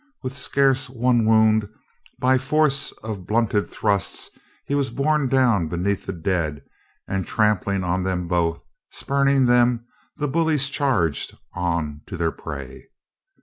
With 0.23 0.35
scarce 0.35 0.89
one 0.89 1.25
wound, 1.25 1.69
by 2.17 2.39
force 2.39 2.91
of 3.03 3.27
blunted 3.27 3.69
thrusts, 3.69 4.31
he 4.65 4.73
was 4.73 4.89
borne 4.89 5.27
down 5.27 5.67
beneath 5.67 6.07
the 6.07 6.11
dead, 6.11 6.63
and 7.07 7.23
trampling 7.27 7.83
on 7.83 8.01
them 8.01 8.27
both, 8.27 8.63
spurning 8.89 9.45
them, 9.45 9.85
the 10.17 10.27
bullies 10.27 10.69
charged 10.69 11.37
on 11.53 12.01
to 12.07 12.17
their 12.17 12.31
prey. 12.31 12.87